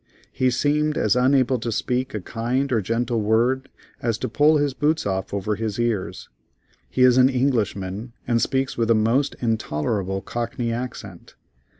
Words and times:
He 0.31 0.49
seemed 0.49 0.97
as 0.97 1.15
unable 1.15 1.59
to 1.59 1.71
speak 1.71 2.15
a 2.15 2.19
kind 2.21 2.71
or 2.71 2.81
gentle 2.81 3.21
word 3.21 3.69
as 4.01 4.17
to 4.17 4.27
pull 4.29 4.57
his 4.57 4.73
boots 4.73 5.05
off 5.05 5.31
over 5.31 5.53
his 5.57 5.79
ears. 5.79 6.27
He 6.89 7.03
is 7.03 7.17
an 7.17 7.29
Englishman, 7.29 8.13
and 8.27 8.41
speaks 8.41 8.75
with 8.75 8.87
the 8.87 8.95
most 8.95 9.35
intolerable 9.41 10.21
cockney 10.21 10.73
accent. 10.73 11.35